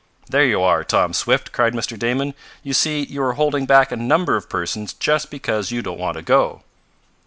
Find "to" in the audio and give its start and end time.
6.17-6.23